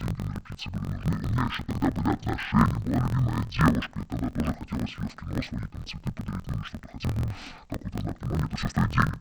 [0.00, 1.16] деньги на репетиции были нужны.
[1.16, 5.16] У меня еще тогда были отношения, была любимая девушка, и тогда тоже хотелось ее в
[5.16, 7.34] кино свои там цветы подарить, ну или что-то хотя бы,
[7.68, 9.18] какой-то знак внимания, это все стоит денег.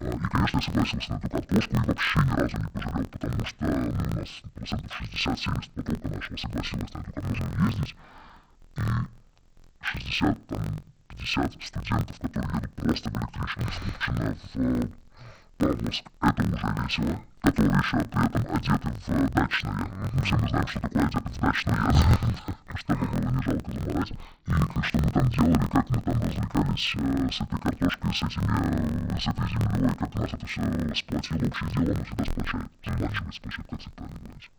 [0.00, 3.44] А, И, конечно, я согласился на эту картошку и вообще ни разу не пожалел, потому
[3.44, 7.96] что ну, у нас процентов 60-70 потока нашего согласилось на эту картошку ездить.
[8.76, 8.80] И
[9.80, 10.62] 60, там,
[11.08, 14.90] 50 студентов, которые едут просто в электричке из Купчино в
[15.58, 17.20] Павловск, это уже весело.
[17.44, 19.86] Которые еще при этом одеты в дачное.
[20.24, 21.76] Все мы знаем, что такое одеты в дачное,
[22.74, 24.12] чтобы было не жалко заморать.
[24.12, 29.18] И что мы там делали, как мы там развлекались э, с этой картошкой, с этими,
[29.20, 30.62] с этой землей, как нас это все
[30.94, 32.66] сплотило, общее дело, оно всегда сплочает.
[32.80, 34.50] Сплачивает, сплочает, как это правильно говорить.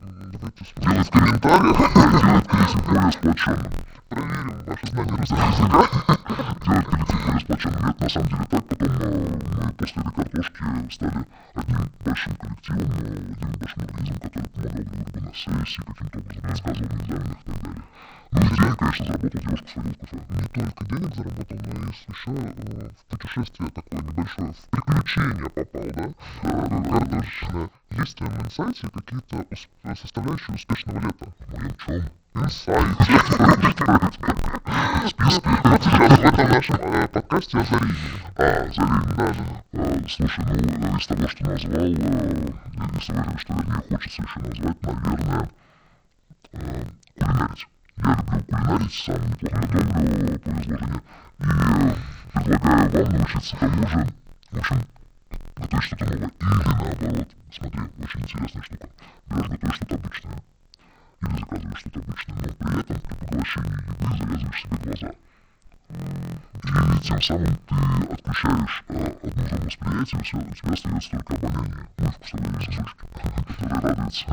[0.00, 1.76] Делать в комментариях,
[2.24, 3.72] делать коллектив более сплоченным.
[4.08, 5.88] Проверим ваше знание русского языка.
[6.64, 7.86] Делать коллектив более сплоченным.
[7.86, 8.64] Нет, на самом деле так.
[8.66, 14.48] Потом э, мы после этой картошки стали одним большим коллективом, э, одним большим организмом, который
[14.48, 17.82] помогал друг другу на сессии, каким-то образом подсказывал на экзаменах и так далее.
[18.32, 20.16] Ну и денег, конечно, заработал девушку свою в кафе.
[20.30, 25.82] Не только денег заработал, но и еще э, в путешествие такое небольшое, в приключение попал,
[25.94, 26.08] да?
[26.42, 27.70] Э, Картошечное.
[27.90, 31.26] Есть в твоем инсайте какие-то усп- составляющие успешного лета?
[31.38, 32.02] В моем чем?
[32.34, 32.96] Инсайте.
[35.64, 37.94] Вот сейчас в этом нашем э, подкасте озарение.
[38.36, 39.14] А, Зарин.
[39.16, 39.62] Да, да.
[39.72, 41.86] Э, Слушай, ну, из того, что назвал, э,
[42.98, 45.50] из того, что вернее хочется еще назвать, наверное,
[46.52, 46.84] э,
[47.18, 47.68] кулинарить.
[47.98, 51.00] Я люблю кулинарить, сам неплохо готовлю, повезло жене.
[51.38, 54.06] И предлагаю вам научиться тому же,
[54.50, 54.76] в общем,
[55.56, 56.30] готовить что-то новое.
[56.40, 58.88] Или наоборот, смотри, очень интересная штука.
[59.26, 60.42] Берешь, готовишь что-то обычное.
[61.22, 65.10] Или заказываешь что-то обычное, но при этом при поглощении еды завязываешь себе глаза.
[65.88, 71.86] И тем самым ты отключаешь э, одну зону восприятия, все, у тебя остается только обоняние,
[71.96, 74.26] ну и вкусовые сосочки, которые радуются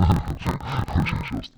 [0.96, 1.54] очень часто.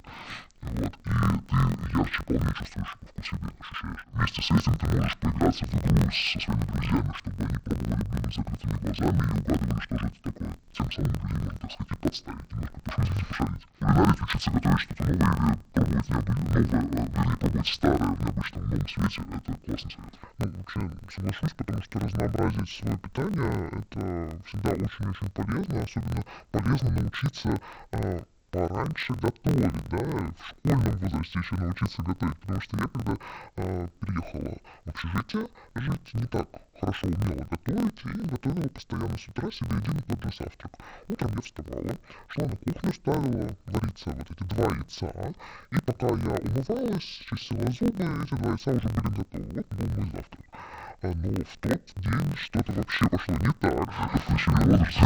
[0.61, 1.09] Вот, и
[1.49, 4.05] ты ярче, полнее чувствуешь вкус еды, ощущаешь.
[4.13, 8.31] Вместе с этим ты можешь поиграться в игру со своими друзьями, чтобы они пробовали блюдо
[8.31, 10.49] с закрытыми глазами и угадывали, что же это такое.
[10.73, 13.67] Тем самым людей можно, так сказать, и подставить, немножко пошутить и пошалить.
[13.79, 18.69] Кулинарить, учиться готовить что-то новое или пробовать необычное, новое, э, вернее, пробовать старое в необычном
[18.69, 20.13] новом свете, это классный совет.
[20.39, 27.59] Ну, вообще соглашусь, потому что разнообразить свое питание это всегда очень-очень полезно, особенно полезно научиться
[27.91, 28.23] а,
[28.55, 33.17] пораньше готовить, да, в школьном возрасте еще научиться готовить, потому что я когда
[33.57, 36.47] а, переехала в общежитие жить, не так
[36.79, 40.71] хорошо умела готовить и готовила постоянно с утра себе один и тот же завтрак.
[41.09, 45.33] Утром я вставала, шла на кухню, ставила вариться вот эти два яйца,
[45.71, 49.45] и пока я умывалась, чистила зубы, эти два яйца уже были готовы.
[49.51, 50.45] Вот был мой завтрак.
[51.13, 53.89] Но в тот день что-то вообще пошло не так.
[54.13, 54.97] Отключили возраст.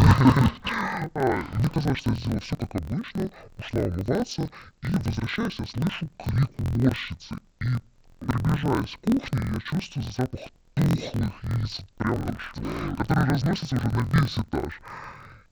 [1.13, 4.49] А, Мне казалось, что я сделала все как обычно, ушла умываться,
[4.81, 7.35] и возвращаясь, я слышу крик уборщицы.
[7.61, 7.65] И
[8.19, 10.41] приближаясь к кухне, я чувствую запах
[10.79, 14.81] тухлых яиц, прям который разносится уже на весь этаж.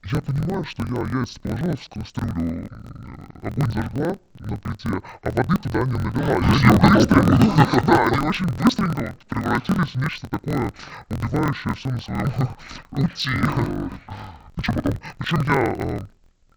[0.10, 2.70] Я понимаю, что я яйца положила в кастрюлю,
[3.44, 4.90] огонь зажгла на плите,
[5.22, 6.38] а воды туда не налила.
[6.38, 10.72] И они быстренько, да, они очень быстренько превратились в нечто такое
[11.10, 12.32] убивающее все на своем
[12.90, 13.32] пути.
[14.62, 14.94] Что потом?
[15.18, 16.00] Причем я э,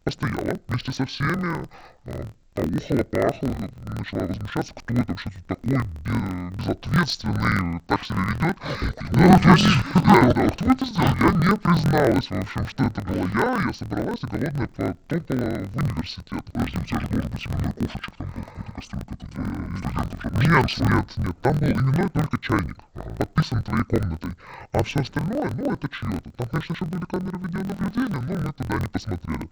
[0.04, 1.68] постояла вместе со всеми,
[2.56, 5.78] э, поухала, поахала, начала возмущаться, кто это вообще тут такой
[6.56, 8.56] безответственный, так себя ведет.
[9.12, 11.14] Ну, то да, кто это сделал?
[11.16, 15.76] Я не призналась, в общем, что это была я, я собралась и голодная потопала в
[15.76, 16.44] университет.
[16.52, 19.40] Подожди, у тебя же должен быть именной кофрочек, там был какой-то кастрюлька, это же.
[20.48, 22.76] Нет, нет, нет, там был именной только чайник,
[23.18, 24.30] подписан твоей комнатой.
[24.72, 26.30] А все остальное, ну, это чье-то.
[26.30, 29.50] Там, конечно, еще были камеры видеонаблюдения, но мы туда не посмотрели.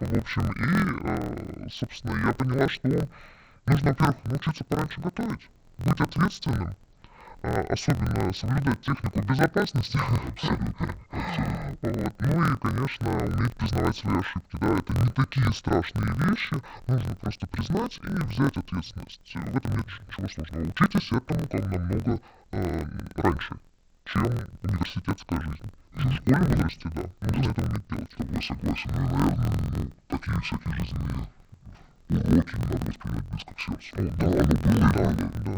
[0.00, 2.88] В общем, и, собственно, я поняла, что
[3.66, 6.76] нужно, во-первых, научиться пораньше готовить, быть ответственным,
[7.42, 9.98] а, особенно соблюдать технику безопасности.
[11.82, 12.14] вот.
[12.20, 14.56] Ну и, конечно, уметь признавать свои ошибки.
[14.60, 19.34] Да, это не такие страшные вещи, нужно просто признать и взять ответственность.
[19.34, 20.68] В этом нет ничего сложного.
[20.68, 22.20] Учитесь этому как намного
[22.52, 22.84] э,
[23.16, 23.56] раньше,
[24.04, 24.24] чем
[24.62, 25.72] университетская жизнь.
[25.94, 27.02] В школьном возрасте, да,
[27.34, 28.14] нужно это уметь делать.
[28.18, 28.90] Я согласен.
[28.96, 31.26] Ну, наверное, ну, такие всякие жизненные
[32.18, 33.96] уроки надо воспринимать близко к сердцу.
[33.96, 35.12] Да, оно было и было.
[35.12, 35.52] Да, да.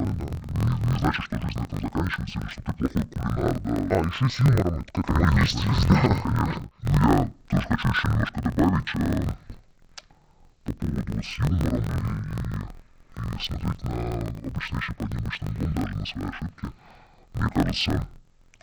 [0.65, 3.97] Не, не значит, что жизнь на этом заканчивается, или что ты плохой кулинар, да.
[3.97, 6.01] А, еще с юмором это как конечно, есть, да.
[6.01, 6.71] Конечно.
[6.83, 9.35] Ну, я тоже хочу еще немножко добавить э,
[10.65, 12.25] по поводу вот с юмором и,
[13.15, 16.67] и, смотреть на обычные вещи под необычным углом, даже на свои ошибки.
[17.35, 18.07] Мне кажется,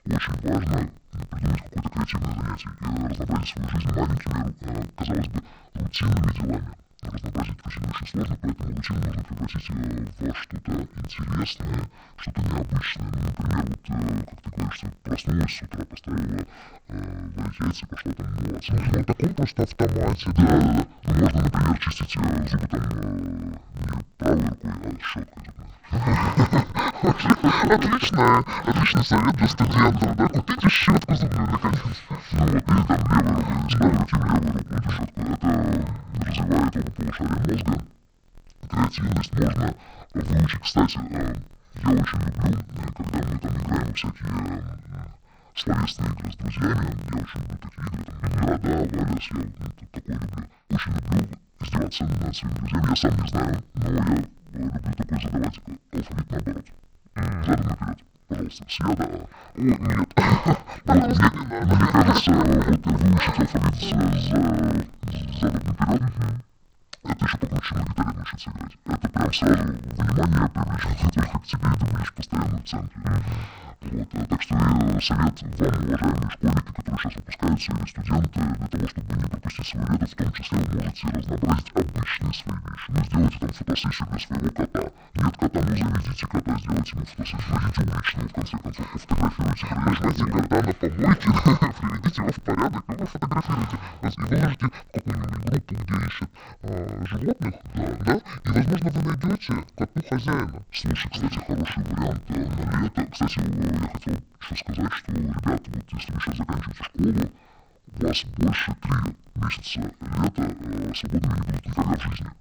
[0.06, 0.90] очень важно
[1.30, 5.44] придумать какое-то креативное занятие и разнообразить свою жизнь маленькими, э, казалось бы,
[5.76, 6.72] рутинными делами
[7.04, 9.70] разнообразить очень очень сложно, поэтому рутину нужно превратить
[10.20, 13.08] во что-то интересное, что-то необычное.
[13.12, 16.46] Ну, например, вот, э, как ты говоришь, ты проснулась с утра, поставила
[16.88, 18.74] э, варить яйца, пошла там умываться.
[18.74, 20.46] Ну, на таком просто автомате, да.
[20.46, 20.88] Да, да.
[21.04, 25.72] Ну, можно, например, чистить э, зубы там э, не правой рукой, а щеткой зубной.
[27.02, 30.28] Отлично, отличный совет для студентов, да?
[30.28, 31.80] Купите щетку зубную, наконец.
[32.32, 35.22] Ну вот, или там левой рукой, с правой руки руку эту щетку.
[35.22, 35.86] Это
[36.42, 37.86] развивает оба полушария мозга.
[38.70, 39.76] Креативность можно
[40.14, 41.36] выучить, кстати, э,
[41.84, 44.64] я очень люблю, э, когда мы там играем всякие
[45.56, 50.18] словесные игры с друзьями, я очень люблю такие игры, там, города, Валес, я ну, такое
[50.18, 50.48] люблю.
[50.70, 51.28] Очень люблю
[51.60, 56.66] издеваться над своими друзьями, я сам не знаю, но я люблю такой задавать алфавит наоборот.
[57.46, 58.11] Задом наперед.
[58.32, 59.04] Пожалуйста, Света.
[59.04, 60.10] О, нет.
[60.86, 63.76] Мне, мне кажется, вот выучить алфавит
[65.42, 66.02] задом наперед,
[67.04, 68.78] это еще покруче на гитаре научиться играть.
[68.86, 69.64] Это прям сразу
[69.98, 73.02] внимание привлечет только к тебе, и ты будешь постоянно в центре.
[73.82, 74.56] Вот, так что
[75.02, 79.86] совет вам, уважаемые школьники, которые сейчас выпускаются, или студенты, для того, чтобы не пропустить свое
[79.88, 82.86] лето, в том числе вы можете разнообразить обычные свои вещи.
[82.90, 84.92] Ну, сделайте там фотосессию для своего кота.
[85.16, 89.66] Нет кота, ну заведите кота, сделайте ему фотосессию, найдите уличную, в конце концов, пофотографируйте.
[89.72, 91.32] Возьмите кота на помойке,
[91.82, 93.78] приведите его в порядок, и вы фотографируете.
[94.02, 96.30] И выложите в какую-нибудь группу, где ищут
[96.62, 100.64] э, животных, да, да, и, возможно, вы найдете коту хозяина.
[100.72, 103.06] Слушай, кстати, хороший вариант на лето.
[103.12, 103.40] Кстати,
[103.74, 107.32] я хотел еще сказать, что, ребята, вот если вы сейчас заканчиваете школу,
[107.88, 112.32] у вас больше три месяца лета э, свободными не будут никогда в жизни.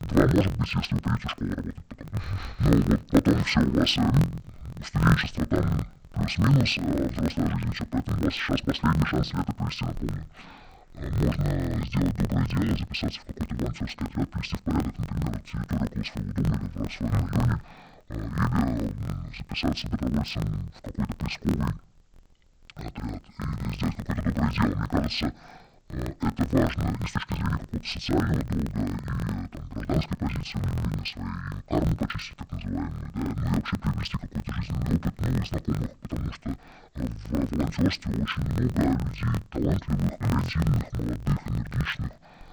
[0.00, 2.20] Два, может быть, если вы пойдете в школу работать потом.
[2.60, 8.20] Но вот потом все, у вас э, студенчество там плюс-минус, а взрослая жизнь все, поэтому
[8.20, 10.26] у вас сейчас последний шанс лето провести на полную.
[10.94, 16.02] Можно сделать доброе дело, записаться в какой-то волонтерский отряд, привести в порядок, например, территорию около
[16.02, 17.62] своего дома или в своем районе,
[18.10, 18.94] или
[19.36, 20.42] записаться добровольцем
[20.74, 21.66] в какой-то поисковый
[22.74, 24.74] отряд, или сделать какое-то доброе дело.
[24.76, 25.32] Мне кажется,
[25.90, 31.62] это важно и с точки зрения какого-то социального долга, и там, гражданской позиции выявления своей,
[31.68, 36.32] карму почистить, так называемую, да, ну и вообще приобрести какой-то жизненный опыт новых знакомых, потому
[36.32, 36.56] что
[36.94, 38.90] в волонтерстве очень много людей
[39.50, 42.10] талантливых, креативных, молодых, энергичных,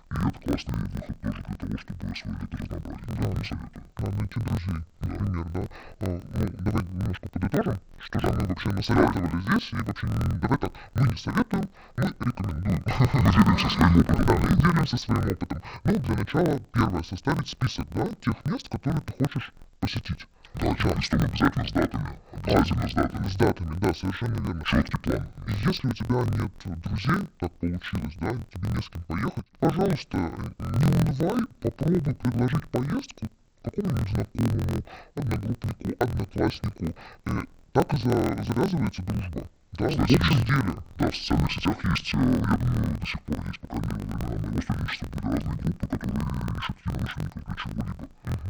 [0.09, 3.07] и это классный выход тоже для того, чтобы свое лето разнообразить.
[3.07, 3.83] Да, да, советую.
[3.97, 5.61] Надо найти друзей, например, да.
[5.99, 10.71] А, ну, давай немножко подытожим, что же мы вообще насоветовали здесь, и вообще, давай так,
[10.93, 12.83] мы не советуем, мы рекомендуем.
[13.13, 14.25] Мы делимся своим опытом.
[14.25, 15.61] Да, мы делимся своим опытом.
[15.83, 20.27] Ну, для начала, первое, составить список, да, тех мест, которые ты хочешь посетить.
[20.59, 22.07] Да, причем обязательно с датами.
[22.33, 23.27] Обязательно с датами.
[23.27, 24.63] С датами, да, совершенно верно.
[24.65, 25.27] Четкий план.
[25.65, 30.99] Если у тебя нет друзей, так получилось, да, тебе не с кем поехать, пожалуйста, не
[30.99, 33.27] унывай, попробуй предложить поездку
[33.63, 34.83] какому-нибудь знакомому,
[35.15, 36.95] одногруппнику, однокласснику.
[37.25, 37.31] Э,
[37.73, 39.43] так и за, завязывается дружба.
[39.77, 40.73] Да, Кстати, в общем деле.
[40.97, 44.05] Да, в социальных сетях есть, э, я думаю, до сих пор есть, по крайней мере,
[44.09, 46.17] во времена моего студенчества были разные группы, которые
[46.57, 48.07] ищут единомышленников для чего-либо.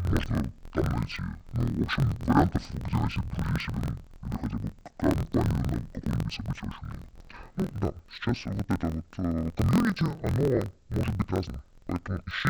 [0.10, 1.22] Можно там найти.
[1.52, 6.34] Ну, в общем, вариантов, где найти друзей себе, ну, или хотя бы плане на какое-нибудь
[6.34, 6.98] событие очень много.
[7.58, 11.62] Ну да, сейчас вот это вот э, комьюнити, оно может быть разным.
[11.88, 12.50] Поэтому ищи,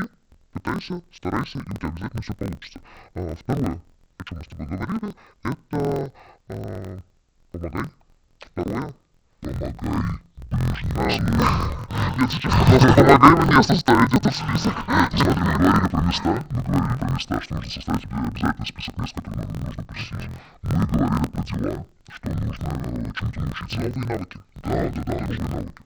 [0.52, 2.80] пытайся, старайся, и у тебя обязательно все получится.
[3.16, 3.82] А, второе,
[4.20, 6.14] о чем мы с тобой говорили, это
[6.50, 7.00] а,
[7.52, 7.90] помогай.
[8.40, 8.94] Второе,
[9.42, 11.44] Помогай ближнему.
[12.18, 14.74] нет, сейчас, пожалуйста, помогай мне составить этот список.
[14.86, 18.98] Смотри, мы говорили про места, мы говорили про места, что нужно составить себе обязательно список
[18.98, 20.30] мест, которые нужно посетить.
[20.64, 23.78] Мы говорили про дела, что нужно э, чему-то научиться.
[23.80, 24.40] Новые навыки.
[24.64, 25.82] Да, да, да, новые навыки.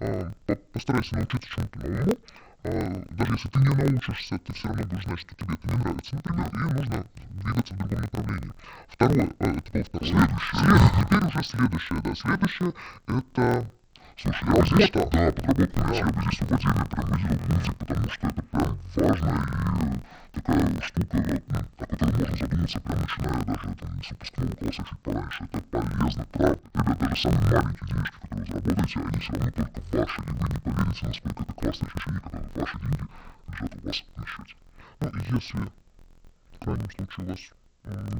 [0.00, 2.12] А, по- постарайся научиться чему-то новому.
[2.64, 5.74] А, Даже если ты не научишься, ты все равно будешь знать, что тебе это не
[5.82, 8.52] нравится, например, и нужно двигаться в другом направлении.
[8.88, 10.10] Второе, а, это было второе.
[10.10, 10.60] Следующее.
[10.60, 12.14] След- теперь уже следующее, да.
[12.14, 12.72] Следующее
[13.08, 13.70] это
[14.22, 15.18] Слушай, я бы здесь, Работа.
[15.18, 19.42] да, подработку я бы здесь в отдельно прям выделил пунктик, потому что это прям важная
[20.32, 24.52] и такая штука, да, ну, о которой можно задуматься, прям начиная даже там, с выпускного
[24.52, 25.44] класса чуть пораньше.
[25.44, 26.60] Это полезно, правда.
[26.72, 30.48] Ребят, даже самые маленькие денежки, которые вы заработаете, они все равно только ваши, и вы
[30.48, 33.06] не поверите, насколько это классное ощущение, когда ваши деньги
[33.48, 34.54] лежат у вас на счете.
[35.00, 37.40] Ну, если в крайнем случае у вас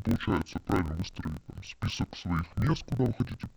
[0.04, 3.48] получается правильно выстроить там, список своих мест, куда вы хотите,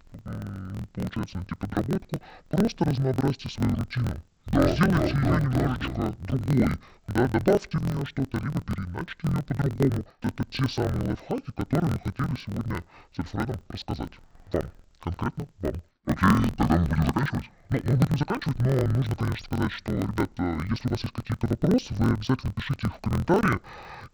[0.93, 4.09] получается, найти подработку, просто разнообразьте свою рутину.
[4.47, 6.67] Да, Сделайте да, ее немножечко другой,
[7.07, 10.05] да, добавьте в нее что-то, либо переиначьте ее по-другому.
[10.21, 12.83] Это те самые лайфхаки, которые мы хотели сегодня
[13.15, 14.11] с Альфредом рассказать
[14.53, 14.63] вам,
[15.01, 15.73] конкретно вам.
[16.05, 17.49] Окей, тогда мы будем заканчивать.
[17.71, 21.47] Ну, мы будем заканчивать, но нужно, конечно, сказать, что, ребята, если у вас есть какие-то
[21.47, 23.59] вопросы, вы обязательно пишите их в комментарии,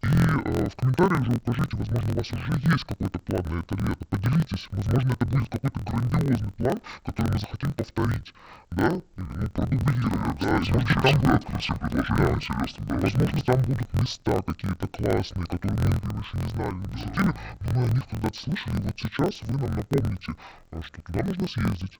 [0.04, 3.76] и э, в комментариях же укажите, возможно, у вас уже есть какой-то план на это
[3.76, 8.34] лето, поделитесь, возможно, это будет какой-то грандиозный план, который мы захотим повторить,
[8.72, 10.74] да, или, ну, продублировать, да, очень
[11.22, 16.38] там всем предложениям интересным, да, Возможно, там будут места какие-то классные, которые мы, например, еще
[16.38, 19.76] не знали, не посетили, но мы о них когда-то слышали, и вот сейчас вы нам
[19.76, 20.34] напомните,
[20.72, 22.00] а, что туда можно съездить.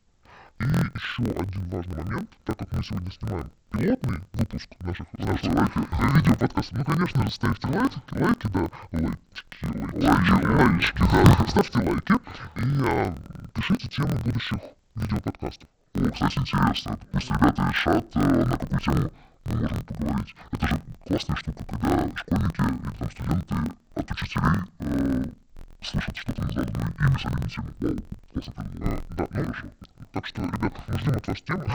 [0.62, 5.68] И еще один важный момент, так как мы сегодня снимаем пилотный выпуск наших, нашего
[6.16, 8.60] видеоподкаста, ну, конечно же, ставьте лайки, лайки, да,
[8.92, 9.26] лайки,
[9.96, 13.16] лайки, лайки, да, ставьте лайки и а,
[13.56, 14.60] пишите темы будущих
[14.96, 15.68] видеоподкастов.
[15.96, 17.00] О, кстати, интересно.
[17.12, 19.12] Пусть ребята решат, э, на какую тему
[19.46, 20.36] мы можем поговорить.
[20.52, 23.56] Это же классная штука, когда школьники или там студенты
[23.96, 25.24] от учителей э,
[25.82, 27.68] слышат что-то на заданную ими самими тему.
[27.80, 27.96] Вау,
[28.34, 29.00] классно придумал.
[29.10, 29.68] Да, ну, хорошо.
[30.12, 31.66] Так что, ребята, мы ждем от вас темы,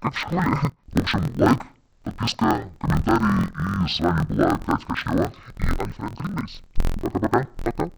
[0.00, 0.56] как в школе.
[0.88, 1.60] В общем, лайк,
[2.02, 3.84] подписка, комментарии.
[3.84, 5.32] И с вами была Катя Качнева.
[5.58, 6.62] И Альфред Гринберис.
[7.02, 7.90] Пока-пока.